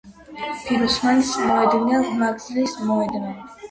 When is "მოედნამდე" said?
2.91-3.35